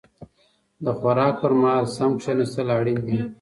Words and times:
د 0.83 0.85
خوراک 0.97 1.33
پر 1.41 1.51
مهال 1.61 1.85
سم 1.97 2.11
کيناستل 2.23 2.67
اړين 2.77 2.99
دي. 3.07 3.17